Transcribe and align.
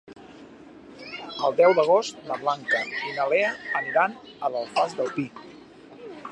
El 1.49 1.57
deu 1.59 1.75
d'agost 1.81 2.23
na 2.31 2.39
Blanca 2.45 2.81
i 3.11 3.15
na 3.19 3.29
Lea 3.35 3.53
aniran 3.83 4.19
a 4.49 4.53
l'Alfàs 4.55 5.01
del 5.03 5.17
Pi. 5.19 5.31